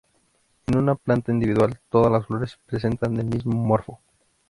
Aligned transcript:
En 0.65 0.77
una 0.79 0.95
planta 0.95 1.31
individual 1.31 1.79
todas 1.91 2.11
las 2.11 2.25
flores 2.25 2.57
presentan 2.65 3.17
el 3.17 3.25
mismo 3.27 3.53
morfo. 3.53 3.99